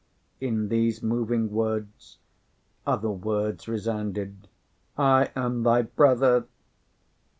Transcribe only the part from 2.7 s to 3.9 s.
other words